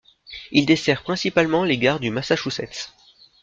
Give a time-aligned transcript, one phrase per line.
[0.51, 2.91] Il dessert principalement les gares du Massachusetts.